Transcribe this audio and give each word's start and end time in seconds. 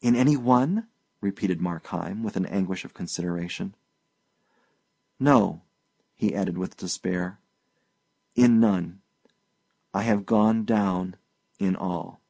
"In 0.00 0.16
any 0.16 0.34
one?" 0.34 0.88
repeated 1.20 1.60
Markheim, 1.60 2.22
with 2.22 2.38
an 2.38 2.46
anguish 2.46 2.86
of 2.86 2.94
consideration. 2.94 3.74
"No," 5.20 5.60
he 6.14 6.34
added, 6.34 6.56
with 6.56 6.78
despair; 6.78 7.38
"in 8.34 8.60
none! 8.60 9.02
I 9.92 10.04
have 10.04 10.24
gone 10.24 10.64
down 10.64 11.16
in 11.58 11.76
all." 11.76 12.22